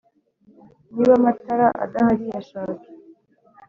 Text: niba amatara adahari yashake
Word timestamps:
niba 0.93 1.13
amatara 1.19 1.67
adahari 1.83 2.25
yashake 2.33 2.87